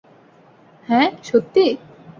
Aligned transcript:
হ্যা- 0.87 1.01
সত্যি? 1.27 1.65